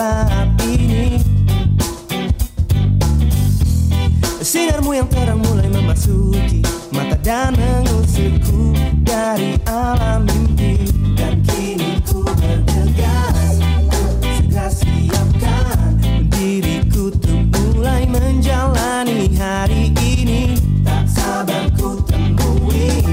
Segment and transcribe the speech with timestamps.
[0.00, 1.20] gelap ini
[4.40, 6.64] Sinarmu yang terang mulai memasuki.
[6.90, 8.72] Mata dan mengusirku
[9.04, 10.88] dari alam mimpi.
[11.12, 13.60] Dan kini ku bergegas.
[14.24, 16.00] Segera siapkan
[16.32, 20.56] diriku untuk mulai menjalani hari ini.
[20.82, 23.04] Tak sabar ku temui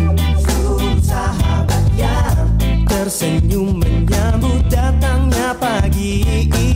[0.41, 2.47] seluruh sahabat yang
[2.87, 6.66] Tersenyum menyambut datangnya pagi ini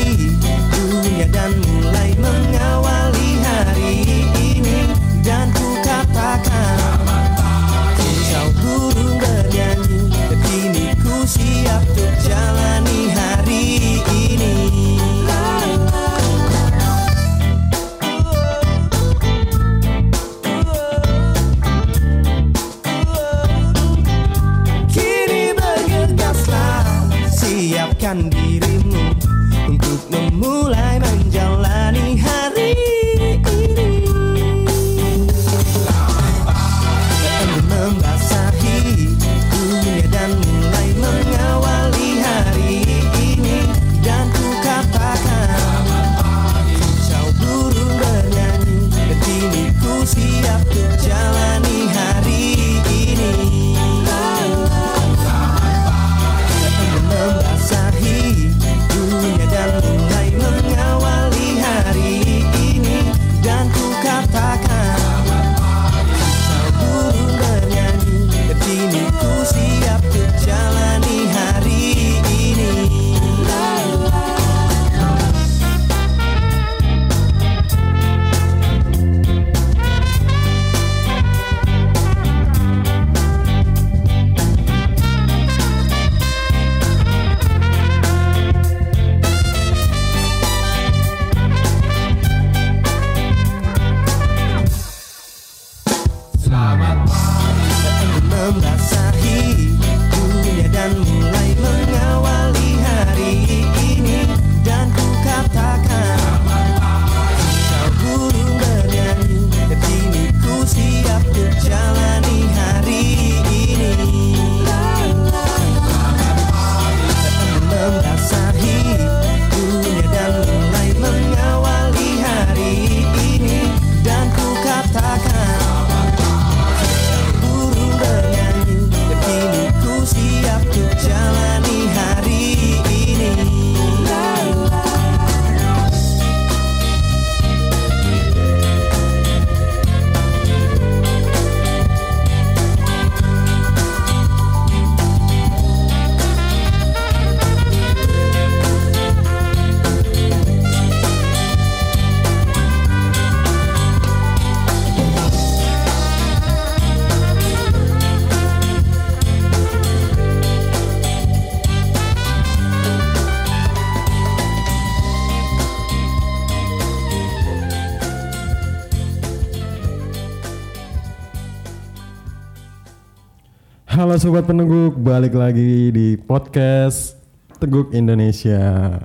[174.31, 177.19] sobat peneguk, balik lagi di podcast
[177.59, 178.95] Teguk Indonesia.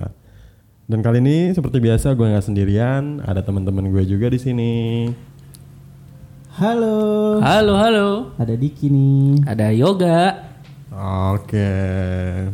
[0.87, 4.75] Dan kali ini seperti biasa gue nggak sendirian, ada teman-teman gue juga di sini.
[6.55, 7.43] Halo.
[7.43, 8.07] Halo, halo.
[8.39, 9.43] Ada Diki nih.
[9.43, 10.47] Ada yoga.
[11.35, 11.75] Oke,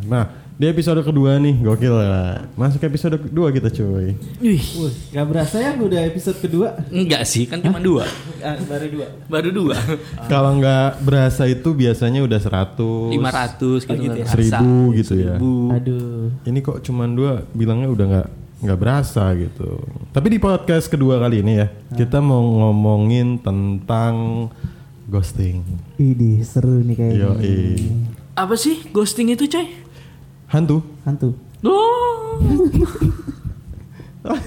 [0.10, 2.48] nah di episode kedua nih, gokil ya.
[2.56, 4.16] Masuk episode kedua kita cuy.
[4.40, 6.80] Wih, Wih, gak berasa ya udah episode kedua.
[6.88, 8.08] enggak sih, kan cuma dua.
[8.40, 9.08] Ah, baru dua.
[9.28, 9.76] Baru dua.
[10.32, 14.28] Kalau nggak berasa itu biasanya udah 100, 500 gitu, gitu ya?
[14.32, 15.36] seribu gitu ya.
[15.76, 16.32] Aduh.
[16.48, 18.30] Ini kok cuman dua, bilangnya udah nggak
[18.64, 19.84] nggak berasa gitu.
[20.16, 24.48] Tapi di podcast kedua kali ini ya, kita mau ngomongin tentang
[25.12, 25.60] ghosting.
[26.00, 27.36] Ini seru nih kayaknya.
[28.40, 29.83] Apa sih ghosting itu, coy?
[30.54, 30.86] Hantu?
[31.02, 31.34] Hantu.
[31.66, 32.38] Oh.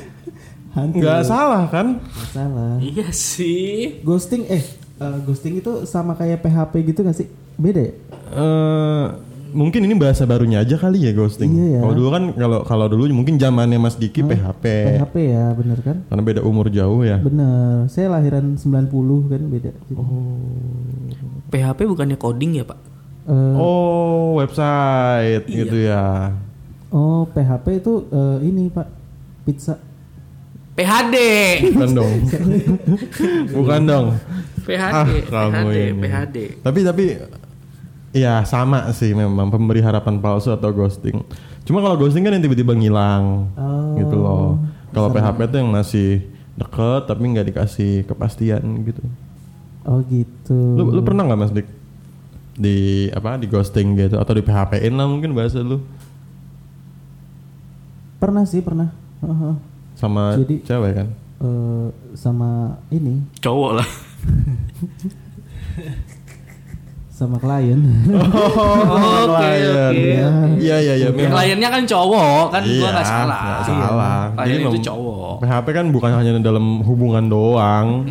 [0.79, 1.03] Hantu.
[1.03, 1.99] Nggak salah kan?
[1.99, 2.79] Nggak salah.
[2.79, 3.99] Iya sih.
[4.07, 4.63] Ghosting eh
[5.03, 7.27] eh, ghosting itu sama kayak PHP gitu gak sih?
[7.59, 7.93] Beda ya?
[8.31, 9.07] Eh
[9.51, 11.51] mungkin ini bahasa barunya aja kali ya ghosting.
[11.59, 11.81] Iya ya.
[11.83, 14.63] Kalau dulu kan kalau kalau dulu mungkin zamannya Mas Diki PHP.
[14.63, 16.07] PHP ya, bener kan?
[16.07, 17.19] Karena beda umur jauh ya.
[17.19, 17.91] Bener.
[17.91, 18.95] Saya lahiran 90
[19.27, 19.71] kan beda.
[21.51, 22.86] PHP bukannya coding ya, Pak?
[23.27, 25.57] Eh, Oh, website Iya.
[25.57, 26.31] gitu ya.
[26.89, 28.87] oh, PHP itu eh, ini, Pak.
[29.43, 29.75] Pizza.
[30.75, 31.17] PHD.
[31.73, 32.13] Bukan dong.
[33.57, 34.07] Bukan dong.
[34.63, 34.93] PHD.
[34.93, 35.07] Ah,
[35.49, 36.01] kamu PHD, ini.
[36.01, 36.37] PHD.
[36.61, 37.05] Tapi tapi
[38.13, 41.21] Iya sama sih memang pemberi harapan palsu atau ghosting.
[41.65, 44.47] Cuma kalau ghosting kan yang tiba-tiba ngilang, Oh, gitu loh.
[44.91, 45.13] Kalau.
[45.13, 46.25] PHP tuh yang masih
[46.57, 49.05] deket tapi nggak dikasih kepastian gitu.
[49.85, 50.57] Oh gitu.
[50.73, 51.69] Lu, lu pernah nggak mas Dik
[52.57, 52.77] di
[53.11, 55.81] apa di ghosting gitu atau di PHP-in lah mungkin bahasa lu
[58.17, 58.89] Pernah sih pernah.
[59.19, 59.55] Heeh.
[59.93, 61.09] sama Jadi- cewek kan?
[61.37, 62.49] Eh, sama
[62.89, 63.89] ini Cowok lah.
[67.09, 67.81] sama klien.
[68.13, 69.81] Oh, Oke, klien.
[69.89, 70.61] oke.
[70.61, 70.95] Iya iya iya.
[71.03, 71.33] Ya, memang.
[71.35, 73.41] kliennya kan cowok kan gua Iya, nggak salah.
[73.43, 74.21] nggak salah.
[74.35, 75.35] Klien Jadi itu cowok.
[75.41, 78.05] PHP kan bukan hanya dalam hubungan doang,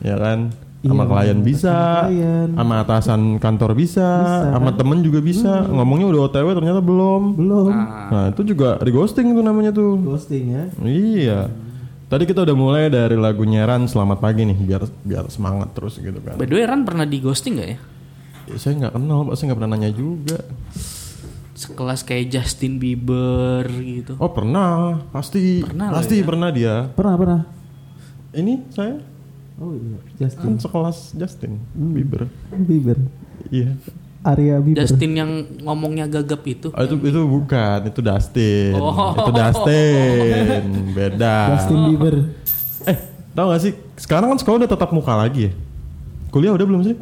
[0.00, 0.54] ya kan?
[0.86, 2.48] Sama Iya, klien bisa, sama klien.
[2.52, 5.52] sama atasan kantor bisa, Bisa, sama temen juga bisa.
[5.64, 7.22] Ngomongnya udah OTW ternyata belum.
[7.34, 7.70] Belum.
[7.70, 9.98] Nah, Nah itu juga di ghosting tuh namanya tuh.
[9.98, 10.64] Ghosting ya.
[10.80, 11.40] Iya.
[12.06, 16.16] Tadi kita udah mulai dari lagunya Ran Selamat Pagi nih biar biar semangat terus gitu
[16.18, 16.34] kan.
[16.34, 17.78] by the way Ran pernah di ghosting gak ya?
[18.46, 19.34] Ya, saya nggak kenal, Pak.
[19.34, 20.38] Saya nggak pernah nanya juga.
[21.52, 24.14] Sekelas kayak Justin Bieber gitu.
[24.16, 26.24] Oh pernah, pasti, Pernah pasti ya.
[26.24, 26.74] pernah dia.
[26.92, 27.40] Pernah pernah.
[28.30, 29.00] Ini saya
[29.56, 31.92] Oh iya, kan Justin sekelas Justin Hmm.
[31.96, 32.28] Bieber.
[32.52, 32.98] Bieber.
[33.48, 33.72] Iya.
[34.20, 34.84] Arya Bieber.
[34.84, 35.30] Justin yang
[35.64, 36.68] ngomongnya gagap itu.
[36.74, 38.74] Oh, itu itu bukan, itu Dustin.
[38.76, 39.16] Oh.
[39.16, 40.62] Itu Dustin.
[40.92, 41.56] Beda.
[41.56, 42.14] Justin Bieber.
[42.84, 42.96] Eh,
[43.32, 43.72] tau gak sih?
[43.96, 45.52] Sekarang kan sekolah udah tetap muka lagi ya?
[46.28, 46.96] Kuliah udah belum sih?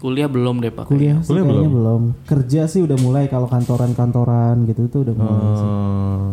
[0.00, 0.88] Kuliah belum deh pak.
[0.88, 1.70] Kuliah sih Kuliah belum?
[1.70, 2.02] belum.
[2.24, 5.68] Kerja sih udah mulai kalau kantoran-kantoran gitu itu udah mulai sih.
[5.68, 6.26] Eh,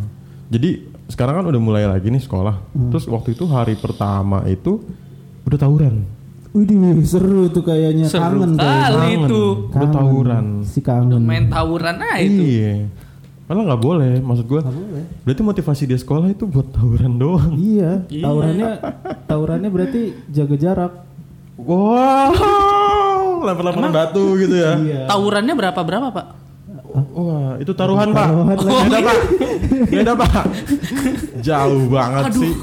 [0.56, 0.70] jadi
[1.12, 2.56] sekarang kan udah mulai lagi nih sekolah.
[2.72, 2.90] Hmm.
[2.96, 4.82] Terus waktu itu hari pertama itu
[5.48, 5.96] udah tawuran.
[6.52, 8.66] Widih, seru tuh kayaknya Seru kangen tuh.
[8.66, 9.44] kali itu.
[9.70, 10.46] Udah tawuran.
[10.66, 11.22] Si kangen.
[11.24, 12.44] Main tawuran aja itu.
[12.44, 12.76] Iya.
[13.48, 14.60] Malah nggak boleh, maksud gua.
[14.60, 15.04] Nggak boleh.
[15.24, 17.56] Berarti motivasi dia sekolah itu buat tawuran doang.
[17.56, 18.70] Iya, tawurannya
[19.24, 20.94] tawurannya berarti jaga jarak.
[21.58, 24.76] Wow, lempar-lemparan batu gitu ya.
[24.78, 25.02] Iya.
[25.08, 26.28] Tawurannya berapa berapa pak?
[27.14, 28.28] Wah, itu taruhan pak.
[28.34, 28.90] Taruhan lagi.
[28.90, 29.18] Beda pak.
[29.88, 30.32] Beda pak.
[31.48, 32.42] Jauh banget Aduh.
[32.42, 32.54] sih.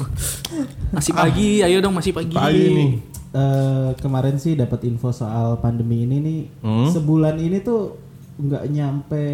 [0.94, 2.32] Masih pagi, ayo dong masih pagi.
[2.32, 2.90] Pagi nih.
[3.30, 6.40] Eh, kemarin sih dapat info soal pandemi ini nih.
[6.60, 6.86] Hmm?
[6.88, 7.98] Sebulan ini tuh
[8.36, 9.24] nggak nyampe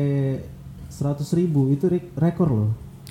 [0.89, 2.71] 100 ribu itu re- rekor loh.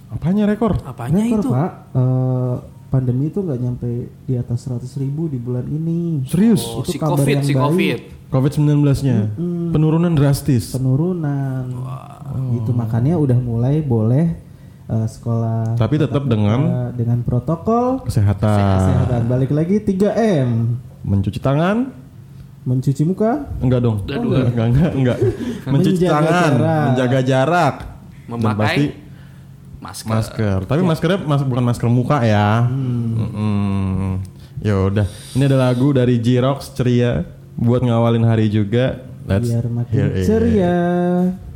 [0.10, 0.74] Apanya rekor?
[0.82, 1.50] Apanya rekor itu?
[1.50, 1.72] pak.
[1.94, 2.56] Eh,
[2.90, 3.90] pandemi itu nggak nyampe
[4.26, 6.26] di atas 100 ribu di bulan ini.
[6.26, 6.66] Serius?
[6.68, 7.62] Oh, Itu si kabar covid, yang si baik.
[7.62, 8.00] covid.
[8.30, 9.18] COVID-19-nya.
[9.70, 10.74] Penurunan drastis.
[10.74, 11.66] Penurunan.
[12.56, 14.38] Itu makanya udah mulai boleh
[14.90, 15.76] eh, sekolah.
[15.76, 18.50] Tapi tetap dengan dengan protokol kesehatan.
[18.76, 19.22] kesehatan.
[19.26, 20.50] Balik lagi 3M.
[21.02, 21.96] Mencuci tangan?
[22.60, 24.04] Mencuci muka, Enggak dong.
[24.04, 24.20] Aduh.
[24.20, 25.18] Enggak, enggak, enggak, enggak.
[25.66, 26.84] Mencuci Menjaga tangan, jarak.
[26.86, 27.76] menjaga jarak.
[27.80, 28.84] Dan Memakai pasti
[29.80, 30.10] Masker.
[30.12, 30.60] masker.
[30.68, 32.68] Tapi maskernya mas bukan masker muka ya.
[32.68, 34.20] Mm-mm.
[34.60, 35.08] Ya udah.
[35.34, 37.24] Ini ada lagu dari Jirox ceria
[37.56, 39.08] buat ngawalin hari juga.
[39.24, 40.28] Let's biar makin it.
[40.28, 40.76] ceria.
[41.32, 41.49] Hari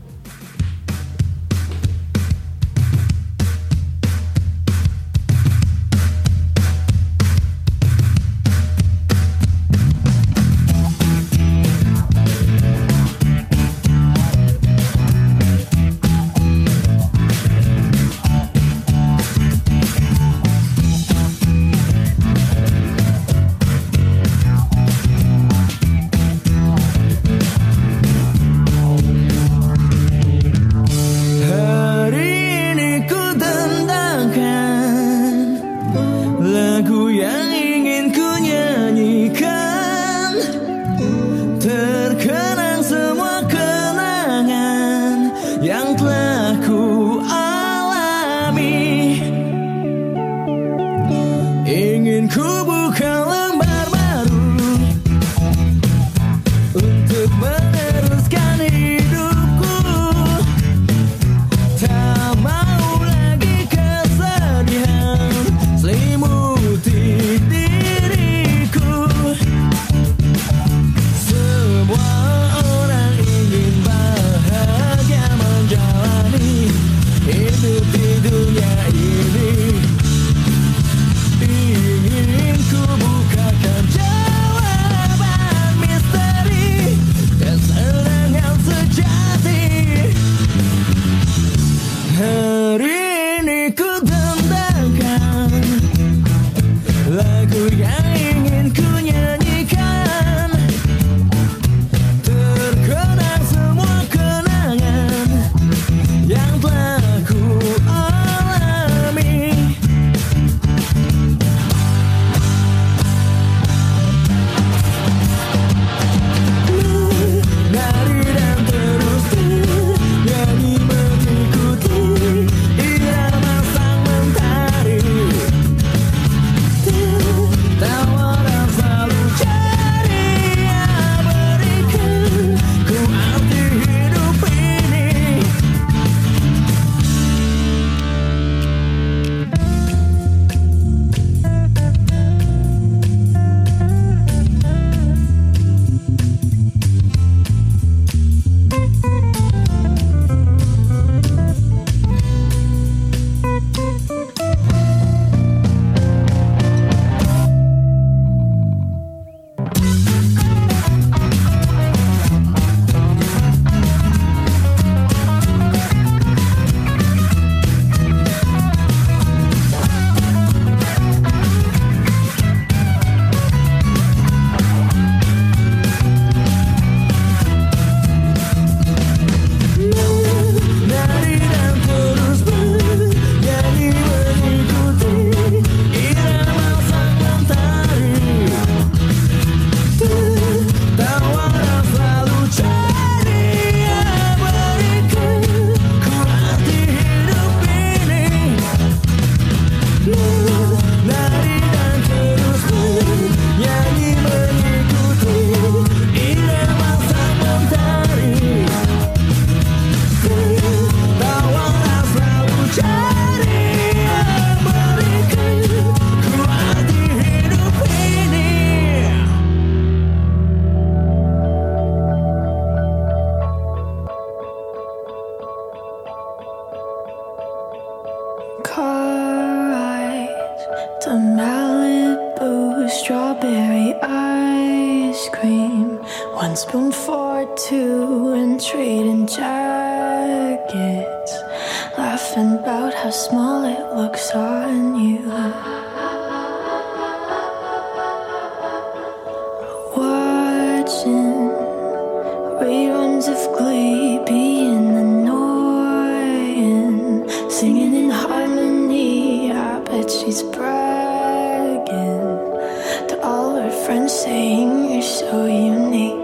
[263.85, 266.22] friends, saying you're so unique.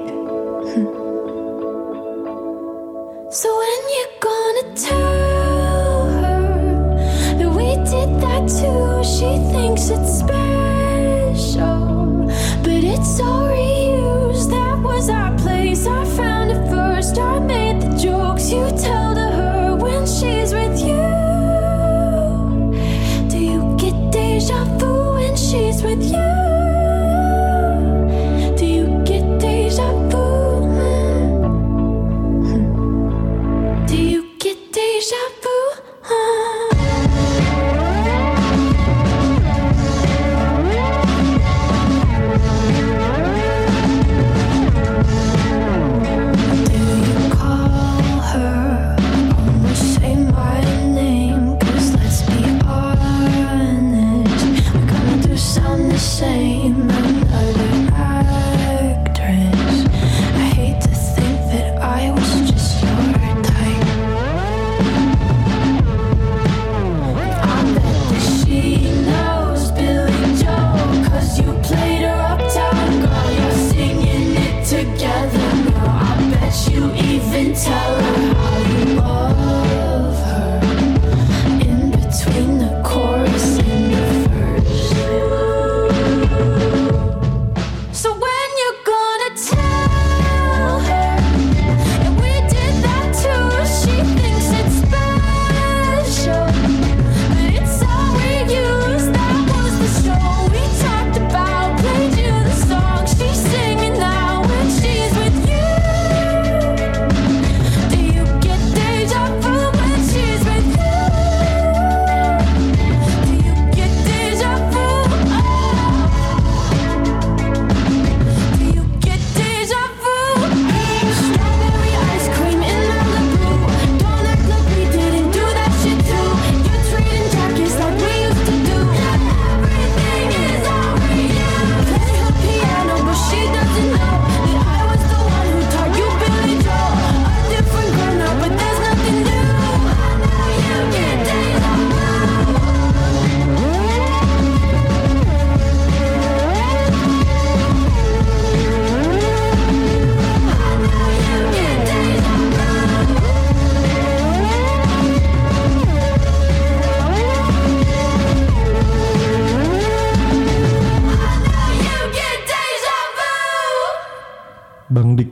[164.89, 165.29] Bang Dik,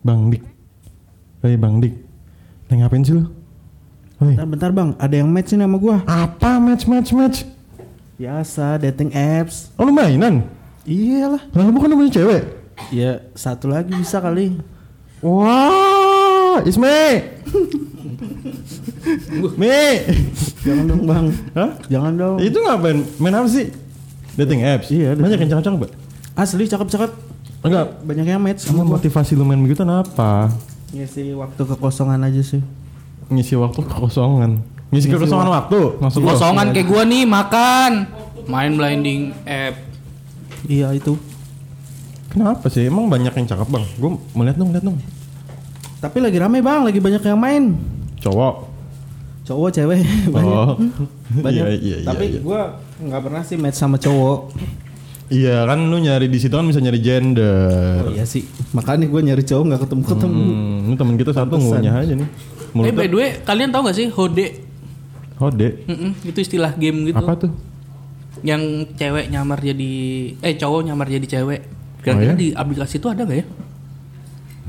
[0.00, 0.40] Bang Dik.
[1.44, 1.92] Hei Bang Dik.
[2.72, 3.28] Lagi ngapain sih lu?
[4.16, 4.32] Hei.
[4.32, 6.00] Bentar, bentar bang, ada yang match ini sama gua.
[6.08, 7.44] Apa match match match?
[8.16, 9.68] Biasa dating apps.
[9.76, 10.48] Oh lu mainan?
[10.88, 11.44] Iyalah.
[11.52, 12.42] Lalu bukan punya cewek?
[12.88, 14.56] Ya satu lagi bisa kali.
[15.20, 16.88] Wah, Isme.
[19.60, 19.84] Me.
[20.64, 21.26] Jangan dong bang.
[21.52, 21.76] Hah?
[21.92, 22.36] Jangan dong.
[22.40, 23.04] Itu ngapain?
[23.20, 23.68] Main apa sih?
[24.32, 24.88] Dating apps.
[24.88, 25.92] Iya, Banyak yang cakep-cakep.
[26.40, 27.33] Asli cakep-cakep.
[27.64, 27.86] Enggak.
[28.04, 29.00] Banyak yang match Sama gua.
[29.00, 30.52] motivasi lu main begitu apa?
[30.92, 32.60] Ngisi waktu kekosongan aja sih.
[33.32, 34.60] Ngisi waktu kekosongan.
[34.92, 35.80] Ngisi Ngisi kekosongan waktu.
[35.96, 36.28] Maksud lu?
[36.28, 37.92] Kosongan kayak gua nih makan.
[38.44, 39.80] Main blinding app.
[40.68, 41.16] Iya itu.
[42.28, 42.84] Kenapa sih?
[42.84, 43.84] Emang banyak yang cakep, Bang?
[43.94, 44.98] Gue melihat dong, lihat dong.
[46.02, 47.78] Tapi lagi rame bang, lagi banyak yang main.
[48.20, 48.54] Cowok.
[49.48, 50.04] Cowok, cewek,
[50.34, 50.52] banyak.
[50.52, 50.76] Oh.
[51.40, 51.64] banyak.
[51.64, 52.40] Iya, iya, iya, Tapi iya.
[52.44, 54.52] gua nggak pernah sih match sama cowok.
[55.34, 58.06] Iya kan lu nyari di situ kan bisa nyari gender.
[58.06, 58.46] Oh iya sih.
[58.70, 60.38] Makanya gue nyari cowok nggak ketemu ketemu.
[60.46, 62.22] Hmm, ini temen kita satu ngunyah aja nih.
[62.22, 62.30] Eh
[62.70, 64.46] Mulutnya by the way, kalian tahu gak sih Hode?
[65.34, 65.68] hode.
[65.90, 67.18] Mm-mm, itu istilah game gitu.
[67.18, 67.50] Apa tuh?
[68.46, 69.92] Yang cewek nyamar jadi
[70.38, 71.60] eh cowok nyamar jadi cewek.
[72.02, 72.38] Kira-kira Oh, ya?
[72.38, 73.46] di aplikasi itu ada gak ya?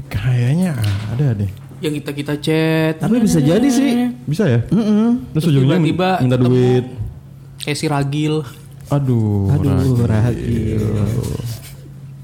[0.07, 0.71] Kayaknya
[1.11, 1.51] ada deh.
[1.81, 2.93] Yang kita kita chat.
[2.97, 4.09] Tapi bisa jadi sih.
[4.25, 4.59] Bisa ya?
[4.69, 5.29] Mm-mm.
[5.33, 6.85] Terus Terus ujungnya tiba-tiba minta duit.
[7.61, 8.35] Kayak si Ragil.
[8.93, 9.49] Aduh.
[9.49, 10.77] Aduh, Ragil.
[10.77, 10.83] Ragil.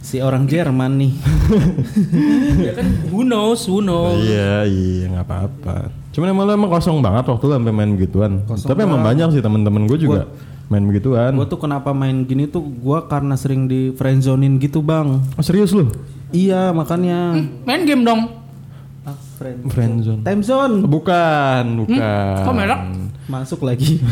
[0.01, 1.13] Si orang Jerman nih.
[2.67, 4.19] ya kan who knows, who knows.
[4.19, 5.87] Iya, iya nggak apa-apa.
[6.11, 8.43] Cuman emang lu emang kosong banget waktu lu sampai main begituan.
[8.43, 10.27] Tapi emang banyak sih teman-teman gue juga
[10.67, 11.35] main begituan.
[11.35, 15.19] gue tuh kenapa main gini tuh gue karena sering di friendzonin gitu bang.
[15.39, 15.87] Oh serius lu?
[16.35, 17.35] Iya makanya.
[17.63, 18.43] Main game dong.
[19.01, 19.65] Ah, friend.
[19.71, 20.21] Friendzone.
[20.21, 20.75] Time zone.
[20.85, 22.35] Bukan, bukan.
[22.45, 22.79] Kok merah?
[23.31, 23.95] Masuk lagi.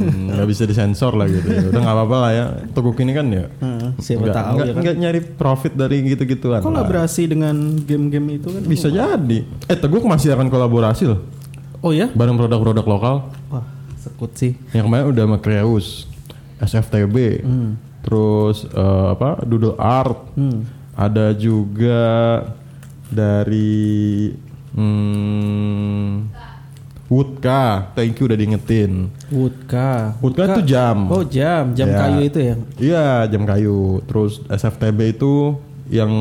[0.00, 1.44] Hmm, nggak bisa disensor lah gitu.
[1.50, 1.68] ya.
[1.68, 2.44] Udah nggak apa-apa lah ya.
[2.72, 3.44] Teguk ini kan ya.
[3.60, 4.82] Hmm, siapa nggak, tahu nggak, ya kan.
[4.82, 6.60] nggak nyari profit dari gitu-gituan.
[6.60, 6.64] Lah.
[6.64, 8.62] kolaborasi dengan game-game itu kan?
[8.64, 9.38] Bisa jadi.
[9.68, 11.20] Eh Teguk masih akan kolaborasi loh.
[11.84, 12.08] Oh ya?
[12.12, 13.16] Bareng produk-produk lokal.
[13.52, 13.64] Wah,
[14.00, 14.56] sekut sih.
[14.72, 15.86] Yang kemarin udah sama Creus,
[16.60, 17.44] SFTB,
[18.04, 20.32] terus eh, apa Doodle Art,
[20.96, 22.00] ada juga
[23.10, 24.30] dari
[24.76, 26.12] hmm,
[27.10, 29.10] Woodka, thank you udah diingetin.
[29.34, 30.14] Woodka.
[30.22, 31.10] Woodka itu jam.
[31.10, 31.98] Oh jam, jam Ya.
[31.98, 32.54] kayu itu ya.
[32.78, 33.98] Iya jam kayu.
[34.06, 35.58] Terus SFTB itu
[35.90, 36.12] yang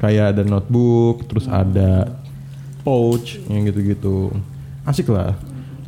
[0.00, 2.16] kayak ada notebook, terus ada
[2.80, 4.32] pouch yang gitu-gitu.
[4.88, 5.36] Asik lah.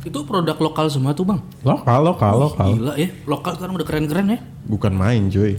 [0.05, 1.41] Itu produk lokal semua tuh bang.
[1.65, 2.67] Lokal, lokal, lokal.
[2.77, 3.09] Gila ya.
[3.25, 4.39] Lokal sekarang udah keren-keren ya.
[4.69, 5.57] Bukan main cuy.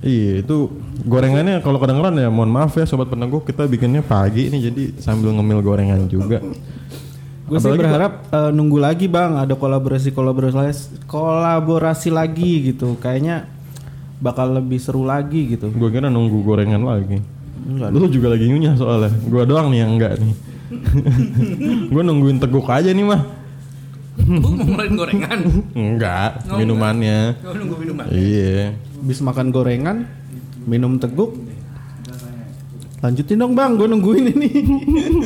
[0.00, 0.72] Iya itu
[1.04, 5.36] gorengannya kalau kedengeran ya mohon maaf ya sobat penengguh kita bikinnya pagi ini jadi sambil
[5.36, 6.40] ngemil gorengan juga.
[7.52, 12.96] Gue sih berharap eh, nunggu lagi bang ada kolaborasi kolaborasi kolaborasi lagi gitu.
[12.96, 13.44] Kayaknya
[14.24, 15.68] bakal lebih seru lagi gitu.
[15.68, 17.20] Gue kira nunggu gorengan lagi.
[17.68, 17.88] Enggak.
[17.92, 19.12] Lu juga lagi ngunyah soalnya.
[19.28, 20.34] Gue doang nih yang enggak nih.
[21.92, 23.20] gue nungguin teguk aja nih mah.
[24.22, 25.38] Lu mau ngelain gorengan.
[25.72, 27.36] Enggak, Oh, minumannya.
[27.40, 28.04] Gua nunggu minuman.
[28.12, 28.76] Iya.
[29.02, 29.96] Habis makan gorengan,
[30.68, 31.32] minum teguk.
[33.02, 34.48] Lanjutin dong bang, gue nungguin ini.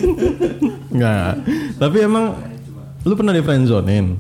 [0.97, 1.45] Enggak.
[1.77, 2.33] Tapi emang
[3.05, 4.17] lu pernah di friendzonein.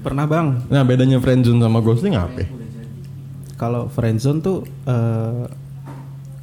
[0.00, 2.46] Pernah bang, Nah, bedanya friendzone sama ghosting apa?
[3.56, 5.48] kalau friendzone tuh eh,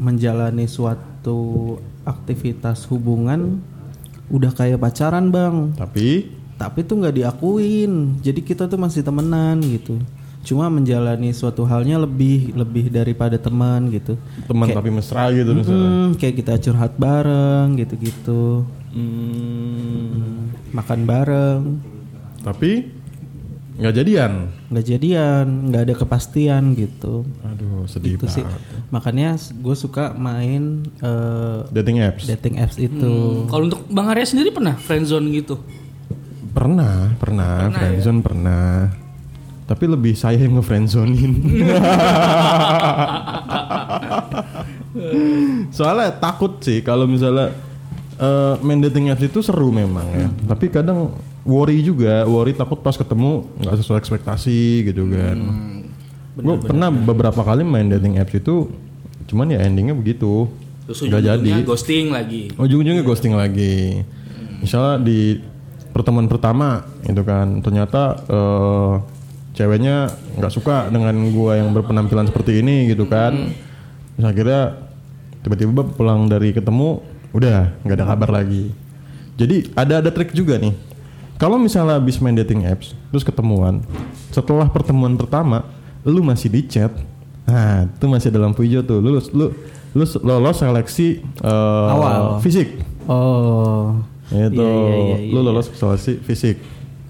[0.02, 3.62] menjalani suatu aktivitas hubungan
[4.34, 6.26] udah kayak pacaran bang, Tapi
[6.58, 8.18] tapi tuh nggak diakuin.
[8.20, 10.02] Jadi kita tuh masih temenan gitu.
[10.44, 14.20] Cuma menjalani suatu halnya lebih lebih daripada teman gitu.
[14.44, 15.88] teman Kayak- tapi mesra gitu misalnya.
[15.88, 21.62] Hmm, kayak kita curhat bareng gitu-gitu, Hmm, makan bareng,
[22.40, 22.92] tapi
[23.74, 24.32] nggak jadian.
[24.68, 27.24] nggak jadian, nggak ada kepastian gitu.
[27.42, 28.44] Aduh, sedih Itu sih.
[28.44, 28.62] banget.
[28.90, 30.64] Makanya gue suka main
[31.00, 32.28] eh, Dating apps.
[32.28, 33.00] dating apps itu.
[33.00, 35.56] Hmm, Kalau untuk Bang Arya sendiri pernah friendzone gitu?
[36.52, 38.70] Pernah, pernah, Pernah friendzone pernah.
[39.74, 41.34] Tapi lebih saya yang nge-friendzonin.
[45.74, 47.50] Soalnya takut sih kalau misalnya
[48.22, 50.30] eh, main dating apps itu seru memang ya.
[50.46, 55.38] Tapi kadang worry juga, worry takut pas ketemu nggak sesuai ekspektasi gitu kan.
[56.38, 58.70] Gue pernah beberapa kali main dating apps itu,
[59.26, 60.54] cuman ya endingnya begitu.
[60.86, 61.52] Terus Nggak jadi.
[61.66, 62.54] ghosting lagi.
[62.62, 64.06] Ujung-ujungnya ghosting lagi.
[64.62, 65.42] Misalnya di
[65.96, 68.94] pertemuan pertama itu kan ternyata eh,
[69.54, 73.54] ceweknya nggak suka dengan gua yang berpenampilan seperti ini gitu kan.
[74.18, 74.62] Terus akhirnya
[75.46, 77.02] tiba-tiba pulang dari ketemu
[77.34, 78.74] udah nggak ada kabar lagi.
[79.38, 80.74] Jadi ada ada trik juga nih.
[81.42, 83.82] Kalau misalnya habis main dating apps terus ketemuan,
[84.30, 85.66] setelah pertemuan pertama
[86.06, 86.94] lu masih di chat,
[87.48, 89.02] nah itu masih ada lampu hijau tuh.
[89.02, 89.46] Lu lu
[89.94, 92.42] lu lolos seleksi eh, Awal.
[92.42, 92.78] fisik.
[93.06, 93.98] Oh.
[94.34, 95.48] Itu Iya, iya, iya, lu iya.
[95.52, 96.58] lolos seleksi fisik.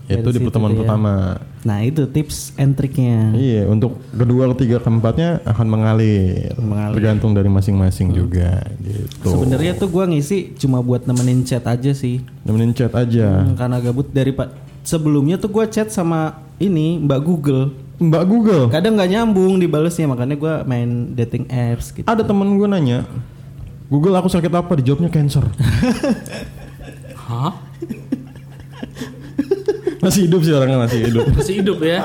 [0.03, 0.83] Itu di pertemuan ya.
[0.83, 1.39] pertama.
[1.63, 3.31] Nah itu tips and triknya.
[3.31, 6.51] Iya, untuk kedua, ketiga, keempatnya akan mengalir.
[6.59, 6.99] Mengalir.
[6.99, 9.31] Tergantung dari masing-masing juga gitu.
[9.31, 12.19] Sebenarnya tuh gua ngisi cuma buat nemenin chat aja sih.
[12.43, 13.47] nemenin chat aja.
[13.47, 14.51] Hmm, karena gabut dari pak.
[14.83, 17.71] Sebelumnya tuh gua chat sama ini Mbak Google.
[18.03, 22.03] Mbak Google, Kadang nggak nyambung dibalesnya makanya gua main dating apps gitu.
[22.03, 23.07] ada temen gue nanya,
[23.87, 24.75] Google aku sakit apa?
[24.75, 25.45] Dijawabnya cancer.
[27.29, 27.55] Hah?
[30.03, 31.25] Masih hidup sih orangnya masih hidup.
[31.37, 31.99] Masih hidup ya?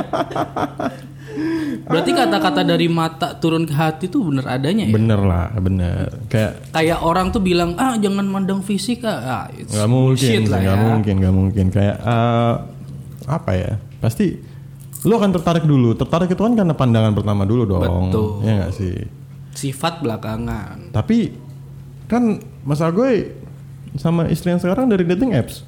[1.89, 4.93] Berarti kata-kata dari mata turun ke hati tuh bener adanya ya?
[4.93, 6.11] bener lah, bener.
[6.27, 9.45] Kayak Kayak orang tuh bilang, ah jangan mandang fisik ah.
[9.45, 10.85] ah nggak mungkin, lah nggak ya.
[10.85, 11.67] mungkin, nggak mungkin.
[11.71, 12.55] Kayak eh,
[13.29, 13.73] apa ya?
[14.03, 14.27] Pasti
[15.07, 15.95] lu akan tertarik dulu.
[15.95, 18.11] Tertarik itu kan karena pandangan pertama dulu dong.
[18.11, 18.27] Betul.
[18.43, 18.97] Ya nggak sih.
[19.55, 20.91] Sifat belakangan.
[20.91, 21.35] Tapi
[22.11, 23.33] kan masa gue
[23.97, 25.63] sama istri yang sekarang dari dating apps.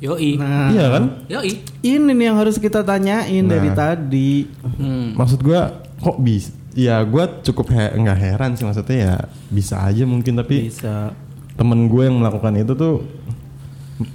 [0.00, 0.40] Yoi.
[0.40, 1.04] Nah, Iya kan?
[1.28, 1.52] Yoi.
[1.84, 4.48] ini nih yang harus kita tanyain dari tadi.
[4.80, 5.12] Hmm.
[5.12, 5.60] Maksud gue
[6.00, 6.52] kok bisa?
[6.72, 9.14] Ya gue cukup he nggak heran sih maksudnya ya
[9.50, 11.10] bisa aja mungkin tapi Bisa.
[11.58, 13.02] temen gue yang melakukan itu tuh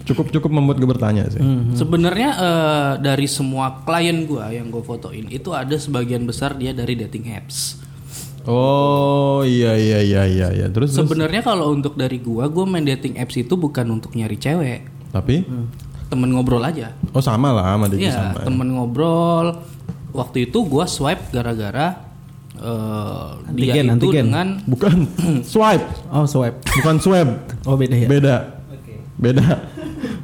[0.08, 1.44] cukup cukup membuat gue bertanya sih.
[1.76, 6.98] Sebenarnya eh, dari semua klien gua yang gue fotoin itu ada sebagian besar dia dari
[6.98, 7.78] dating apps.
[8.46, 10.68] Oh iya iya iya iya iya.
[10.70, 11.06] Terus, terus?
[11.06, 15.48] Sebenarnya kalau untuk dari gua, gua main dating apps itu bukan untuk nyari cewek, tapi
[16.06, 16.92] temen ngobrol aja.
[17.10, 18.40] oh sama lah sama Diki Iya, sama.
[18.40, 18.46] ya.
[18.46, 19.48] temen ngobrol.
[20.12, 22.04] Waktu itu gua swipe gara-gara
[22.56, 24.24] eh, dia Antigen, itu antigen.
[24.26, 24.96] dengan Bukan
[25.52, 26.60] swipe, Oh swipe.
[26.74, 27.28] bukan swab.
[27.64, 28.08] Oh beda ya.
[28.08, 28.36] Beda.
[29.16, 29.48] Beda.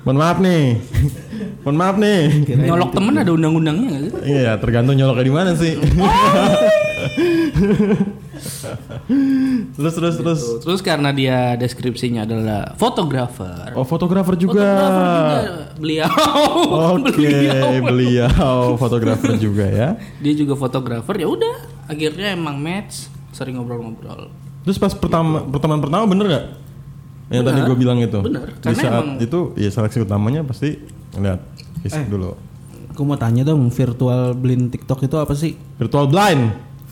[0.04, 0.64] Mohon maaf nih.
[1.62, 2.20] Mohon maaf nih.
[2.60, 4.12] nyolok temen ada undang-undangnya nggak sih?
[4.28, 5.74] Iya, tergantung nyoloknya di mana sih.
[9.72, 10.42] terus terus terus.
[10.60, 13.74] Terus karena dia deskripsinya adalah fotografer.
[13.74, 14.62] Oh, fotografer juga.
[14.62, 16.10] Fotografer juga beliau.
[16.98, 17.32] Oke,
[17.90, 18.30] beliau
[18.76, 19.90] fotografer juga ya.
[20.18, 21.56] Dia juga fotografer ya udah.
[21.86, 24.32] Akhirnya emang match, sering ngobrol-ngobrol.
[24.62, 26.46] Terus pas pertama pertemuan pertama bener gak?
[27.32, 27.68] Yang tadi Bener.
[27.68, 28.20] gue bilang itu.
[28.20, 30.76] Bener, Di karena saat emang- itu ya seleksi utamanya pasti
[31.16, 31.40] ngeliat
[31.80, 32.10] fisik Eh.
[32.10, 32.36] dulu.
[32.92, 35.56] Aku mau tanya dong, virtual blind TikTok itu apa sih?
[35.80, 36.52] Virtual blind.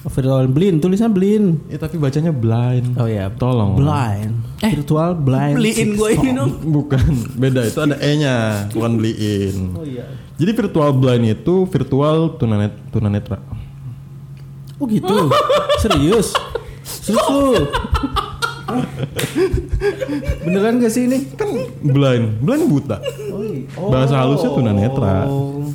[0.10, 1.48] Oh, virtual blind, tulisannya blind.
[1.70, 2.98] Ya tapi bacanya blind.
[2.98, 3.78] Oh ya, Tolong.
[3.78, 4.34] blind.
[4.58, 5.56] virtual blind.
[5.62, 6.52] Beliin gue ini dong.
[6.82, 9.78] Bukan, beda itu ada E-nya, bukan beliin.
[9.78, 10.10] Oh iya.
[10.42, 13.38] Jadi virtual blind itu virtual tunanet tunanetra.
[14.82, 15.30] Oh gitu.
[15.86, 16.34] Serius?
[16.82, 17.70] Serius lu?
[18.66, 18.86] Hah?
[20.42, 21.30] Beneran gak sih ini?
[21.38, 21.54] Kan
[21.86, 22.98] blind, blind buta.
[23.30, 23.70] Oh, iya.
[23.78, 25.30] Bahasa halusnya tunanetra.
[25.30, 25.70] Oh,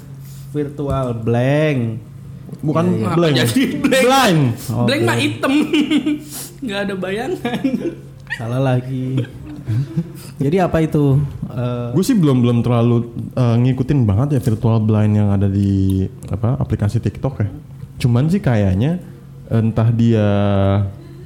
[0.51, 2.03] virtual blank.
[2.61, 3.37] Bukan Iya, Kenapa blind.
[3.39, 4.05] jadi blank?
[4.05, 4.43] Blind.
[4.69, 5.21] Oh, Blank mah blank.
[5.21, 5.53] hitam.
[6.65, 7.59] Nggak ada bayangan.
[8.35, 9.07] Salah lagi.
[10.37, 11.21] Jadi apa itu?
[11.47, 12.97] Eh, Gue sih belum belum terlalu
[13.33, 17.49] eh, ngikutin banget ya virtual blind yang ada di apa aplikasi TikTok ya.
[17.97, 18.99] Cuman sih kayaknya
[19.47, 20.27] entah dia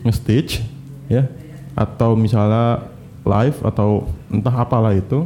[0.03, 0.61] nge-stitch
[1.07, 1.27] ya
[1.73, 2.83] atau misalnya
[3.23, 5.25] live atau entah apalah itu.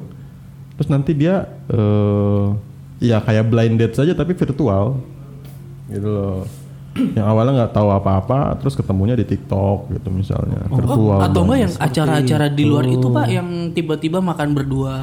[0.76, 2.46] Terus nanti dia eh
[3.02, 5.00] ya kayak blind date saja tapi virtual.
[5.92, 6.48] Gitu loh.
[6.92, 10.60] Yang awalnya nggak tahu apa-apa terus ketemunya di TikTok gitu misalnya.
[10.68, 11.20] virtual.
[11.20, 14.96] Oh, atau enggak yang acara-acara di luar itu pak yang tiba-tiba makan berdua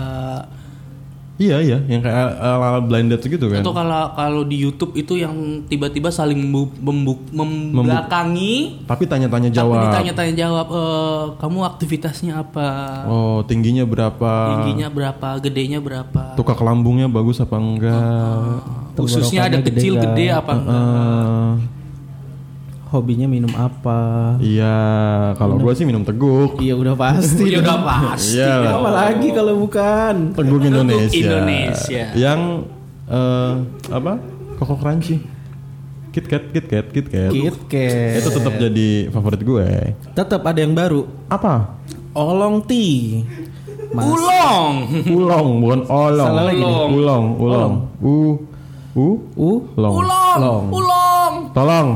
[1.40, 3.64] Iya iya, yang kayak ala blind date gitu kan.
[3.64, 5.32] atau kalau kalau di YouTube itu yang
[5.64, 9.80] tiba-tiba saling membu- membu- membelakangi Tapi tanya-tanya tapi jawab.
[9.82, 12.68] ditanya-tanya jawab "Eh, kamu aktivitasnya apa
[13.06, 14.32] Oh, tingginya berapa?
[14.54, 18.60] tingginya berapa gedenya berapa Tukak lambungnya bagus apa enggak?
[18.94, 20.04] khususnya ada gede kecil nggak?
[20.12, 21.52] gede apa enggak Eh,
[22.90, 24.34] hobinya minum apa?
[24.42, 24.78] iya,
[25.38, 26.58] kalau gue sih minum teguk.
[26.58, 27.46] Iya udah pasti.
[27.54, 28.82] ya udah pasti Iya.
[28.82, 30.34] Apa lagi kalau bukan?
[30.34, 31.14] Teguk Indonesia.
[31.14, 32.04] Indonesia.
[32.18, 32.40] Yang
[33.06, 33.54] eh,
[33.94, 34.14] apa?
[34.58, 35.22] Koko crunchy.
[36.10, 37.32] KitKat, KitKat, KitKat.
[37.32, 38.18] KitKat.
[38.18, 39.68] Itu tetap jadi favorit gue.
[40.18, 41.06] Tetap ada yang baru.
[41.30, 41.78] Apa?
[42.18, 43.22] Olong tea.
[43.90, 44.74] Mas- ulong
[45.10, 46.28] Ulong, bukan olong.
[46.30, 46.78] Salah lagi nih.
[46.90, 47.74] Ulong, ulong.
[48.02, 48.16] U,
[48.98, 49.94] u, U long.
[49.94, 50.99] ulong ulong
[51.54, 51.88] Tolong.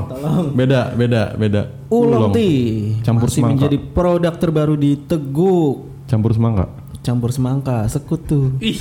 [0.53, 1.61] Beda, beda, beda.
[1.93, 3.53] Ulong tea Campur masih semangka.
[3.53, 5.75] menjadi produk terbaru di Teguk.
[6.09, 6.65] Campur semangka.
[7.03, 8.55] Campur semangka, sekutu.
[8.63, 8.79] ih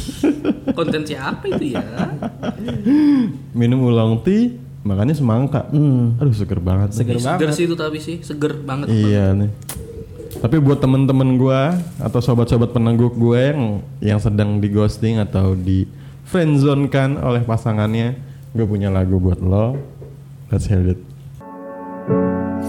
[0.79, 1.83] konten siapa itu ya
[3.51, 4.55] Minum ulong tea,
[4.87, 5.67] makannya semangka.
[5.75, 6.17] Hmm.
[6.23, 6.95] Aduh, seger banget.
[6.95, 7.57] Seger seger banget.
[7.59, 9.51] sih itu tapi sih seger banget Iya nih.
[10.39, 13.63] Tapi buat temen-temen gua atau sobat-sobat penengguk gue yang
[14.03, 15.87] yang sedang di ghosting atau di
[16.27, 18.17] friendzone kan oleh pasangannya,
[18.51, 19.77] gue punya lagu buat lo.
[20.53, 20.99] Let's hear it.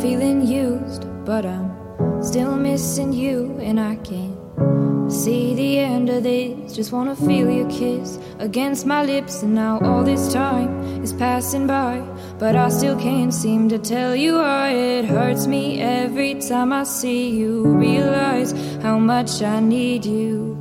[0.02, 6.74] Feeling used, but I'm still missing you, and I can't see the end of this.
[6.74, 11.68] Just wanna feel your kiss against my lips, and now all this time is passing
[11.68, 12.02] by,
[12.40, 16.84] but I still can't seem to tell you why it hurts me every time I
[16.84, 17.66] see you.
[17.66, 20.58] Realize how much I need you.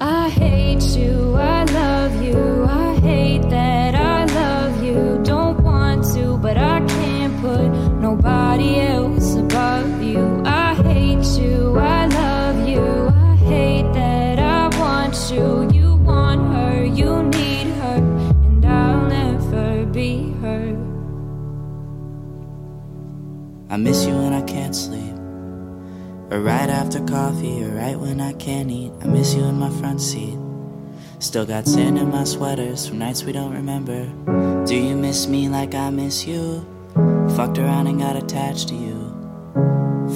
[0.00, 3.93] I hate you, I love you, I hate that
[6.54, 7.68] but I can't put
[8.00, 10.42] nobody else above you.
[10.44, 15.68] I hate you, I love you, I hate that I want you.
[15.72, 17.96] You want her, you need her,
[18.44, 20.76] and I'll never be her.
[23.70, 25.14] I miss you when I can't sleep.
[26.30, 28.92] Or right after coffee, or right when I can't eat.
[29.02, 30.38] I miss you in my front seat.
[31.18, 34.53] Still got sand in my sweaters from nights we don't remember.
[34.66, 36.64] Do you miss me like I miss you?
[37.36, 38.96] Fucked around and got attached to you.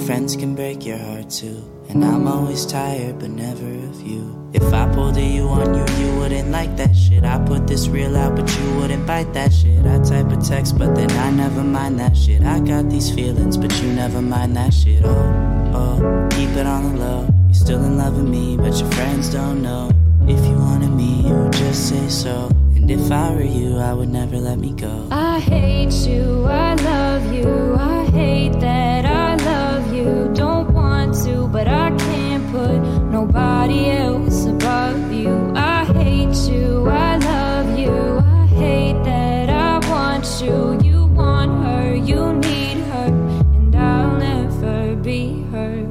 [0.07, 1.63] Friends can break your heart too.
[1.87, 4.49] And I'm always tired, but never of you.
[4.53, 7.23] If I pulled a you on you, you wouldn't like that shit.
[7.25, 9.85] I put this real out, but you wouldn't bite that shit.
[9.85, 12.41] I type a text, but then I never mind that shit.
[12.41, 15.03] I got these feelings, but you never mind that shit.
[15.05, 17.29] Oh, oh, keep it on the low.
[17.45, 19.91] You're still in love with me, but your friends don't know.
[20.23, 22.49] If you wanted me, you would just say so.
[22.91, 25.07] If I were you, I would never let me go.
[25.11, 30.31] I hate you, I love you, I hate that I love you.
[30.33, 32.79] Don't want to, but I can't put
[33.11, 35.53] nobody else above you.
[35.55, 40.79] I hate you, I love you, I hate that I want you.
[40.81, 43.09] You want her, you need her,
[43.53, 45.85] and I'll never be her.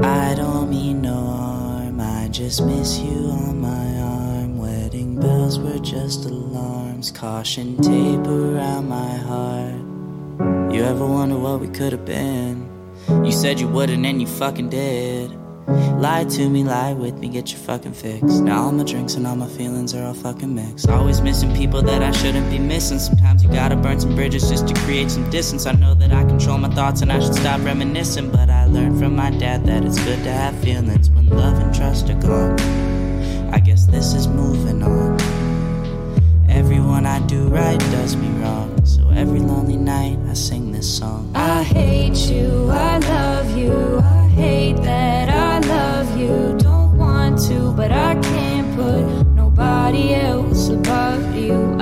[0.00, 3.55] I don't mean no harm, I just miss you on
[5.46, 7.12] bells were just alarms.
[7.12, 10.74] Caution tape around my heart.
[10.74, 12.68] You ever wonder what we could have been?
[13.24, 15.30] You said you wouldn't and you fucking did.
[15.68, 18.22] Lie to me, lie with me, get your fucking fix.
[18.22, 20.88] Now all my drinks and all my feelings are all fucking mixed.
[20.88, 22.98] Always missing people that I shouldn't be missing.
[22.98, 25.64] Sometimes you gotta burn some bridges just to create some distance.
[25.66, 28.30] I know that I control my thoughts and I should stop reminiscing.
[28.30, 31.72] But I learned from my dad that it's good to have feelings when love and
[31.74, 32.58] trust are gone.
[33.52, 35.15] I guess this is moving on.
[36.66, 38.84] Everyone I do right does me wrong.
[38.84, 41.30] So every lonely night I sing this song.
[41.32, 46.58] I hate you, I love you, I hate that I love you.
[46.58, 51.75] Don't want to, but I can't put nobody else above you.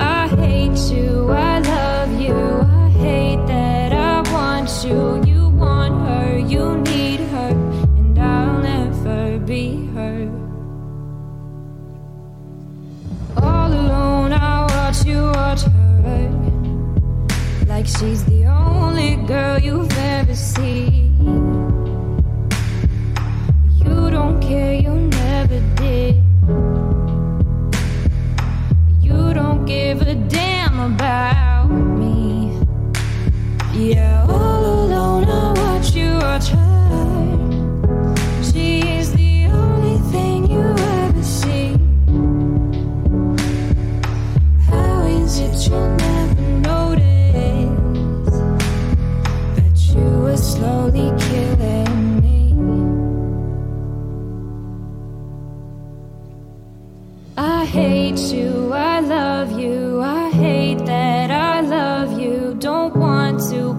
[17.85, 20.94] Like she's the only girl you've ever seen.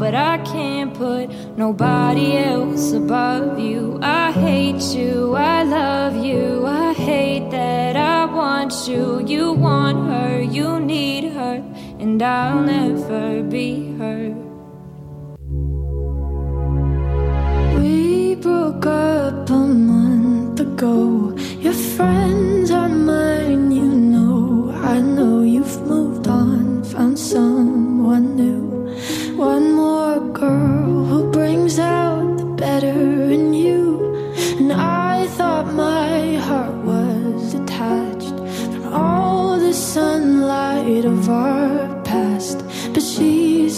[0.06, 1.26] But I can't put
[1.58, 3.98] nobody else above you.
[4.00, 9.26] I hate you, I love you, I hate that I want you.
[9.26, 11.56] You want her, you need her,
[11.98, 14.32] and I'll never be her.
[17.80, 21.34] We broke up a month ago.
[21.58, 22.55] Your friends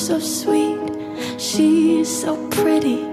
[0.08, 0.78] so sweet,
[1.38, 3.07] she's so pretty.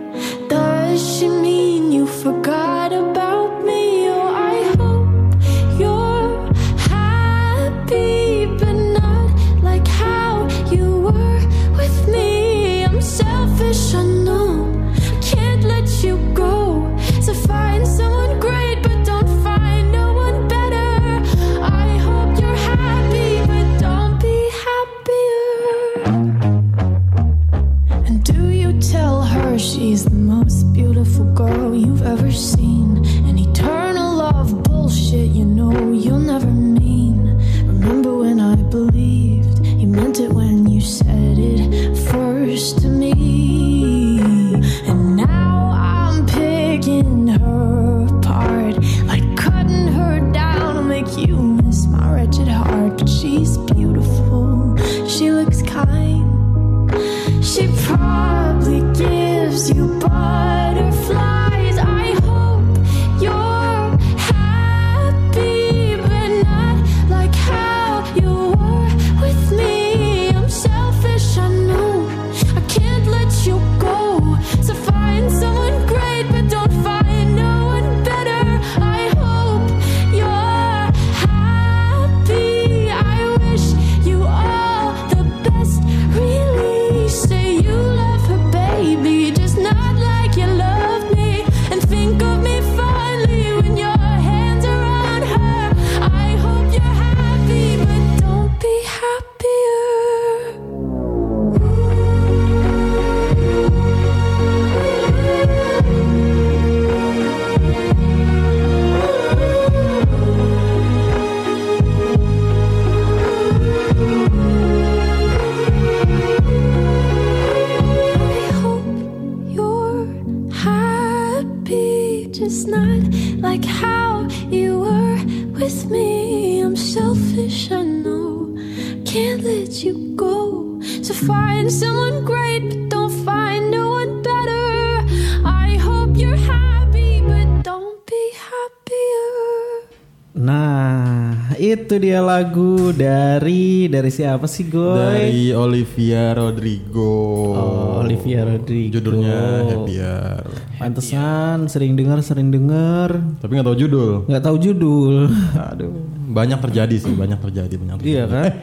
[141.85, 144.97] Itu dia lagu dari dari siapa sih Goy?
[144.97, 147.13] Dari Olivia Rodrigo.
[147.53, 148.97] Oh, Olivia Rodrigo.
[148.97, 150.41] Judulnya Happier.
[150.81, 154.25] Pantesan sering dengar sering dengar Tapi nggak tahu judul.
[154.25, 155.29] nggak tahu judul.
[155.69, 155.93] Aduh,
[156.33, 158.09] banyak terjadi sih, banyak terjadi, banyak terjadi.
[158.17, 158.43] Iya kan?
[158.49, 158.53] Eh,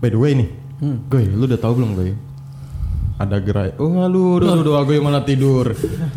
[0.00, 0.48] by the way nih,
[1.12, 2.16] Goy, lu udah tahu belum Goy?
[3.14, 3.70] Ada gerai.
[3.78, 5.70] Oh, lu, udah, udah, Goy malah tidur,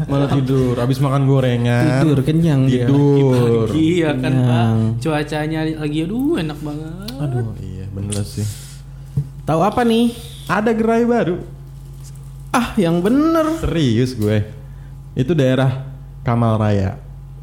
[0.10, 0.74] malah tidur.
[0.82, 2.02] Abis makan gorengan.
[2.02, 2.90] Tidur kenyang dia.
[2.90, 3.70] Tidur.
[3.70, 4.78] Iya kan Kenyang.
[4.98, 5.06] Pak.
[5.06, 7.14] Cuacanya lagi aduh enak banget.
[7.22, 8.46] Aduh, iya bener sih.
[9.46, 10.10] Tahu apa nih?
[10.50, 11.38] Ada gerai baru.
[12.50, 13.62] Ah, yang bener.
[13.62, 14.42] Serius gue.
[15.14, 15.86] Itu daerah
[16.26, 16.98] Kamal Raya.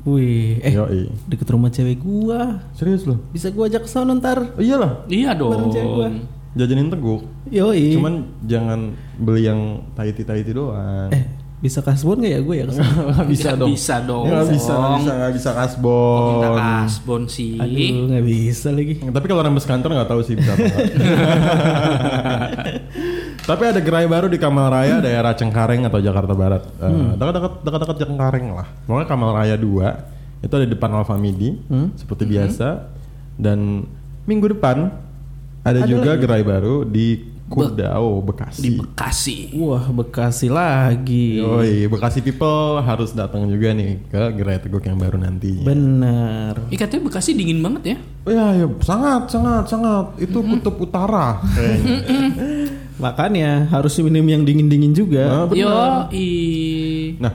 [0.05, 1.09] Wih, eh Yoi.
[1.25, 2.61] deket rumah cewek gua.
[2.77, 3.17] Serius loh.
[3.33, 4.37] Bisa gua ajak ke sana ntar.
[4.53, 5.09] Oh, iyalah.
[5.09, 6.09] Iya Bareng cewek gua.
[6.55, 7.27] Jajanin teguk.
[7.51, 7.95] Yoi.
[7.95, 8.81] Cuman jangan
[9.17, 9.61] beli yang
[9.93, 11.11] taiti-taiti doang.
[11.11, 11.25] eh
[11.59, 12.65] bisa kasbon gak ya gue ya?
[12.69, 13.73] Nggak bisa dong.
[13.73, 14.25] bisa dong.
[14.29, 14.99] Nggak bisa, nggak Dong.
[15.01, 16.53] bisa, nggak bisa Minta kasbon.
[16.61, 17.53] kasbon sih.
[17.57, 18.95] Aduh nggak bisa lagi.
[19.01, 20.65] Tapi kalau rembes kantor nggak tahu sih bisa apa.
[23.45, 26.63] Tapi ada gerai baru di Kamal Raya daerah Cengkareng atau Jakarta Barat.
[26.81, 28.67] Eh, Dekat-dekat dekat-dekat Cengkareng lah.
[28.85, 31.61] Pokoknya Kamal Raya 2 itu ada di depan Alfamidi
[31.95, 32.89] seperti biasa.
[33.35, 33.85] Dan
[34.25, 34.93] minggu depan
[35.65, 38.61] ada, juga gerai baru di Kudao Bekasi.
[38.61, 39.37] Di Bekasi.
[39.61, 41.41] Wah Bekasi lagi.
[41.41, 45.65] Yoi, Bekasi people harus datang juga nih ke gerai teguk yang baru nantinya.
[45.65, 46.55] Bener.
[46.73, 47.97] Ih katanya Bekasi dingin banget ya.
[48.25, 50.17] Oh, ya, ya, sangat, sangat, sangat.
[50.17, 51.45] Itu kutub utara.
[52.97, 55.45] Makanya harus minum yang dingin-dingin juga.
[55.45, 56.09] Ah, benar.
[56.09, 56.29] Yo, i.
[57.21, 57.33] Nah,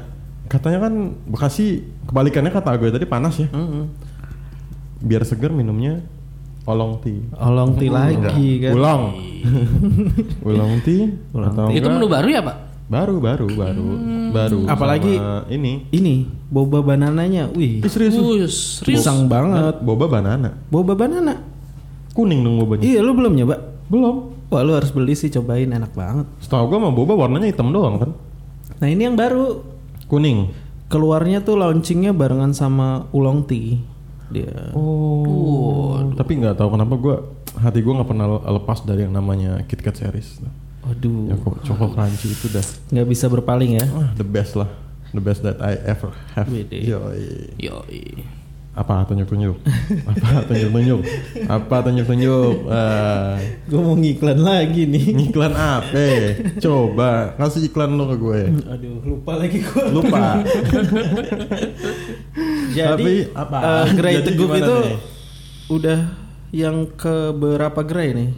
[0.50, 3.50] katanya kan Bekasi kebalikannya kata gue tadi panas ya.
[5.00, 6.02] Biar seger minumnya
[6.70, 7.20] olong tea.
[7.42, 8.74] Olong ti lagi kan.
[8.78, 9.04] Ulong.
[10.50, 12.58] ulong tea atau Itu menu baru ya Pak?
[12.90, 13.86] baru baru baru
[14.34, 14.60] baru.
[14.66, 15.86] Apalagi- sama ini.
[15.94, 17.46] Ini boba banananya.
[17.54, 18.18] Wih, Ih, serius.
[18.82, 19.06] serius.
[19.30, 19.78] banget.
[19.86, 20.50] Boba banana.
[20.74, 21.38] Boba banana.
[22.18, 22.82] Kuning dong bobanya.
[22.82, 23.56] Iya, lu belum nyoba?
[23.88, 24.34] Belum.
[24.50, 26.26] Wah, lu harus beli sih, cobain enak banget.
[26.42, 28.12] Setahu gue mah boba warnanya hitam doang kan.
[28.82, 29.62] Nah, ini yang baru.
[30.10, 30.50] Kuning.
[30.90, 33.78] Keluarnya tuh launchingnya barengan sama Ulong Tea.
[34.30, 34.54] Dia.
[34.74, 35.98] Oh.
[36.14, 37.16] Tapi nggak tahu kenapa gue
[37.58, 40.38] hati gue nggak pernah lepas dari yang namanya KitKat series.
[40.80, 43.86] Waduh, Ya kok Choco Crunchy itu dah nggak bisa berpaling ya.
[43.92, 44.70] ah, the best lah.
[45.10, 46.46] The best that I ever have.
[46.48, 46.78] Wede.
[46.80, 47.50] Yoi.
[47.58, 47.82] Yo,
[48.70, 49.58] Apa tunjuk-tunjuk?
[50.08, 51.02] Apa tunjuk-tunjuk?
[51.50, 52.70] Apa tunjuk-tunjuk?
[52.70, 53.36] Ah,
[53.68, 55.20] Gue mau ngiklan lagi nih.
[55.28, 56.06] iklan apa?
[56.62, 58.42] Coba kasih iklan lo ke gue.
[58.70, 59.84] Aduh, lupa lagi gue.
[59.90, 60.40] Lupa.
[62.80, 63.58] Jadi Tapi apa?
[63.60, 64.98] eh, gerai Jadi teguk itu nih?
[65.70, 66.00] udah
[66.50, 68.30] yang ke berapa gerai nih?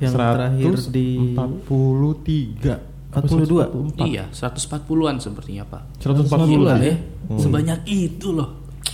[0.00, 3.98] Yang terakhir di 43 Apa 42.
[3.98, 4.06] 144?
[4.06, 5.82] Iya, 140-an sepertinya Pak.
[5.98, 6.94] 140 Gila lah ya.
[7.26, 7.36] Hmm.
[7.36, 8.48] Sebanyak itu loh.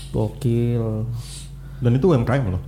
[0.08, 1.04] Gokil.
[1.78, 2.62] Dan itu UMKM loh.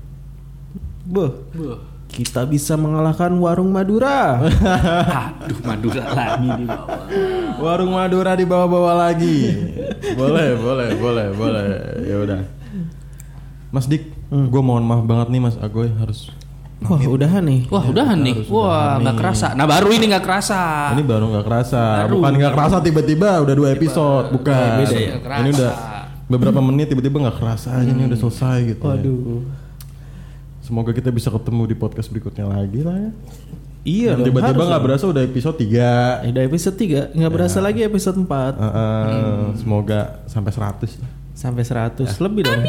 [1.08, 1.80] Beuh, Wah.
[2.18, 4.42] Kita bisa mengalahkan warung Madura.
[5.46, 6.98] Aduh, Madura lagi di bawah.
[7.62, 9.54] Warung Madura dibawa-bawa lagi.
[10.18, 11.66] boleh, boleh, boleh, boleh.
[12.02, 12.40] Ya udah.
[13.70, 14.02] Mas Dik,
[14.34, 16.34] gue mohon maaf banget nih Mas Agoy harus.
[16.82, 17.70] Wah, udahan nih.
[17.70, 18.50] Wah, udahan nih.
[18.50, 19.54] Wah, nggak kerasa.
[19.54, 20.94] Nah, baru ini nggak kerasa.
[20.98, 22.18] Ini baru nggak kerasa, Baru.
[22.18, 24.70] bukan nggak kerasa tiba-tiba udah dua episode, bukan.
[24.82, 25.14] Beda ya.
[25.22, 25.72] Ini udah
[26.26, 28.84] beberapa menit tiba-tiba nggak kerasa aja ini udah selesai gitu.
[28.90, 29.02] ya.
[30.68, 33.10] Semoga kita bisa ketemu di podcast berikutnya lagi lah ya.
[33.80, 37.58] Iya, Dan dong, tiba-tiba nggak berasa udah episode 3 Eh, Udah episode 3, nggak berasa
[37.58, 41.10] lagi episode 4 Semoga sampai 100 lah.
[41.32, 42.68] sampai 100 lebih dong.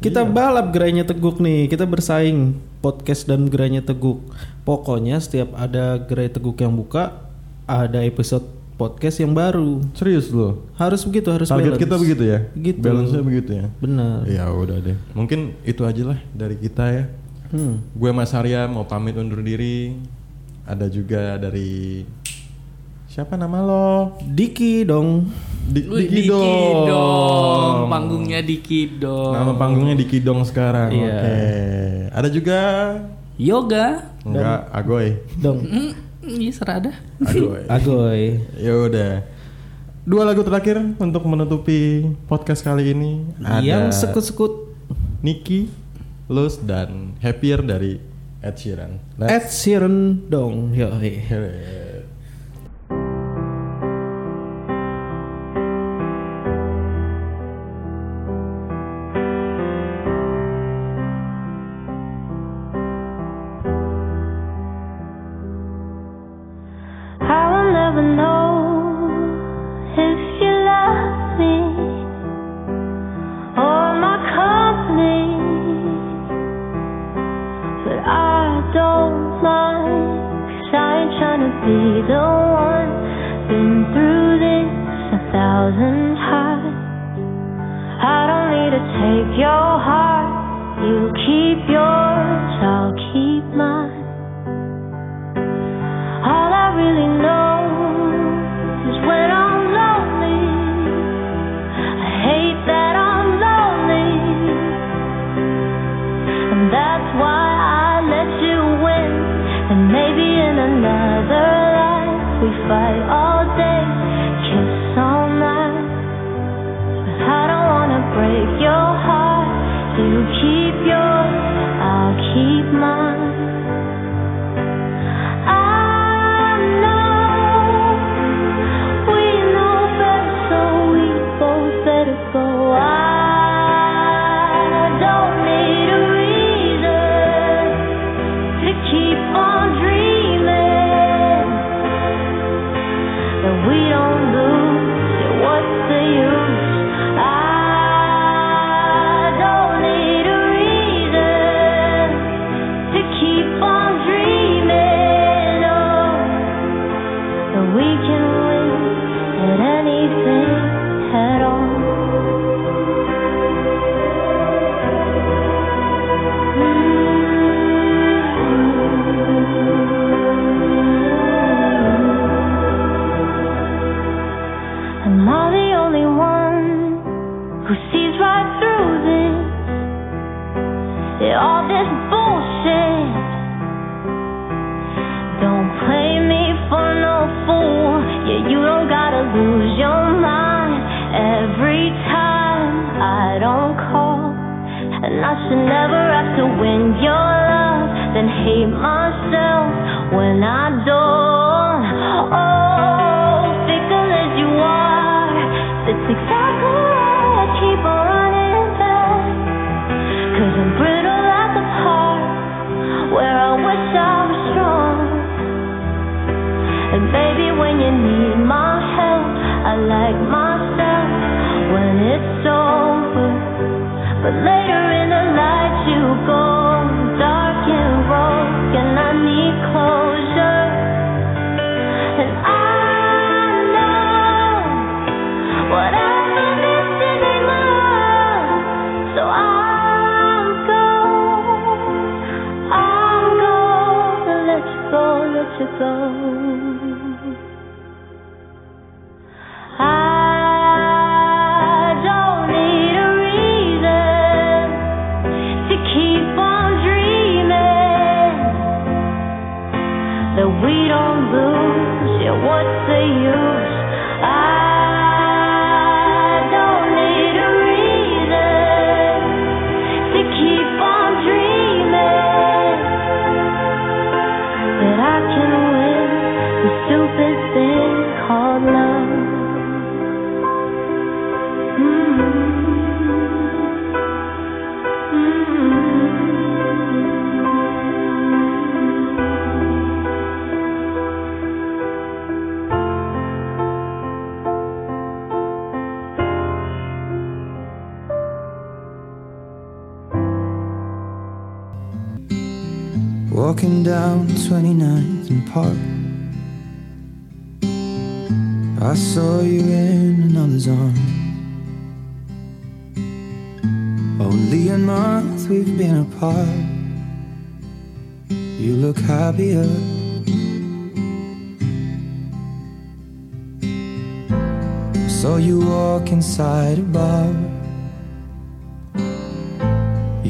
[0.00, 4.20] Kita balap gerainya Teguk nih, kita bersaing podcast dan gerainya Teguk.
[4.62, 7.24] Pokoknya setiap ada gerai Teguk yang buka,
[7.64, 9.80] ada episode podcast yang baru.
[9.92, 10.68] Serius loh.
[10.74, 11.84] Harus begitu, harus Target balance.
[11.84, 12.38] kita begitu ya?
[12.50, 12.80] Begitu.
[12.80, 13.66] Balance-nya begitu ya?
[13.76, 14.18] Benar.
[14.26, 14.96] Ya udah deh.
[15.12, 17.04] Mungkin itu aja lah dari kita ya.
[17.50, 17.82] Hmm.
[17.98, 19.98] Gue Mas Arya mau pamit undur diri.
[20.62, 22.06] Ada juga dari
[23.10, 24.14] siapa nama lo?
[24.22, 25.26] Diki dong.
[25.66, 26.30] Di, Wih, Diki
[26.86, 27.90] dong.
[27.90, 29.34] Panggungnya Diki dong.
[29.34, 30.94] Nama panggungnya Diki dong sekarang.
[30.94, 31.18] Iya.
[31.18, 31.38] Oke.
[32.14, 32.60] Ada juga
[33.34, 34.14] Yoga.
[34.22, 35.18] enggak Agoy.
[35.42, 35.66] Dong.
[36.20, 36.92] Iya serada.
[37.18, 37.62] Agoy.
[37.66, 38.22] Agoy.
[38.60, 39.12] ya udah.
[40.06, 43.26] Dua lagu terakhir untuk menutupi podcast kali ini.
[43.42, 44.70] Ada Yang sekut-sekut
[45.20, 45.68] Nicky,
[46.30, 47.98] Luz dan Happier dari
[48.38, 49.02] Ed Sheeran.
[49.18, 50.70] Let's Ed Sheeran dong.
[50.70, 51.26] Yoi.
[81.70, 82.26] be the
[82.66, 82.90] one.
[83.46, 84.70] Been through this
[85.14, 86.74] a thousand times.
[88.02, 90.30] I don't need to take your heart.
[90.82, 91.99] You keep your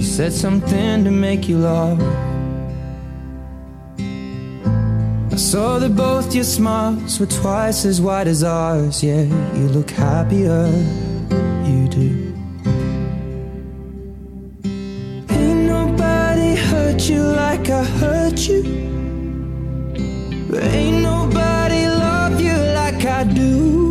[0.01, 2.01] You said something to make you laugh.
[5.31, 9.05] I saw that both your smiles were twice as wide as ours.
[9.05, 10.69] Yeah, you look happier,
[11.69, 12.35] you do.
[15.29, 18.63] Ain't nobody hurt you like I hurt you.
[20.49, 23.90] But ain't nobody love you like I do.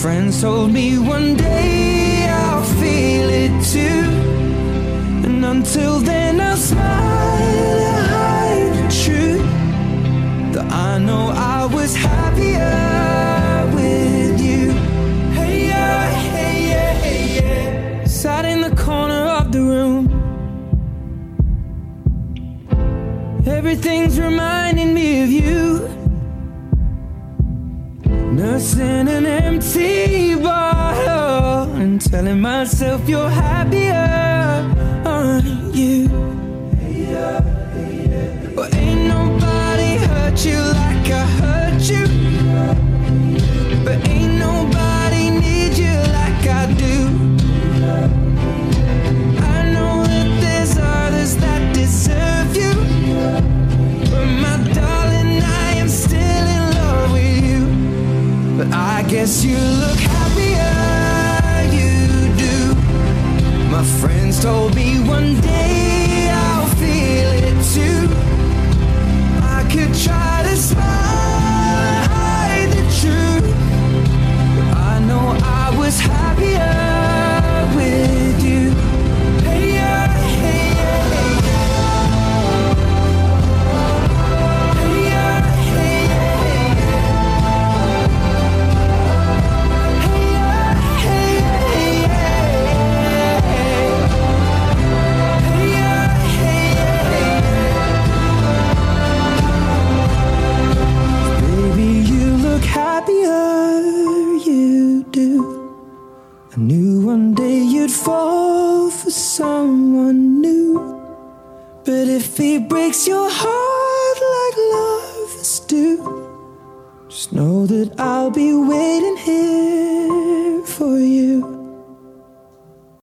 [0.00, 4.02] friends told me one day I'll feel it too.
[5.26, 9.44] And until then I'll smile and hide the truth.
[10.54, 14.70] That I know I was happier with you.
[15.36, 18.04] Hey yeah, hey yeah, hey yeah.
[18.06, 20.04] Sat in the corner of the room.
[23.46, 25.69] Everything's reminding me of you
[28.60, 34.64] glass in an empty bottle and telling myself you're happier,
[35.06, 36.08] on you?
[38.54, 41.49] Well, ain't nobody hurt you like I hurt.